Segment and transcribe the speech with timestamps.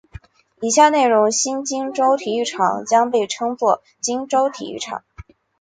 [0.61, 5.03] 以下内容中新金州体育场将被称作金州体育场。